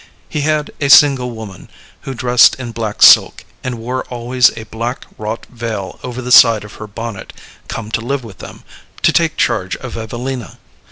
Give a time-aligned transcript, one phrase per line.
[0.27, 1.69] He had a single woman,
[2.09, 6.63] who dressed in black silk, and wore always a black wrought veil over the side
[6.63, 7.31] of her bonnet,
[7.67, 8.63] come to live with them,
[9.03, 10.57] to take charge of Evelina.